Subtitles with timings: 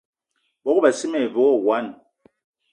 [0.63, 1.93] Bogb-assi me ve wo wine.